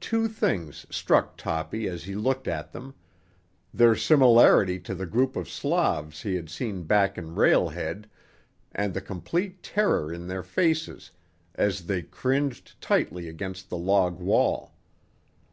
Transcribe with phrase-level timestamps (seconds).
[0.00, 6.22] Two things struck Toppy as he looked at them—their similarity to the group of Slavs
[6.22, 8.10] he had seen back in Rail Head,
[8.72, 11.12] and the complete terror in their faces
[11.54, 14.74] as they cringed tightly against the log wall.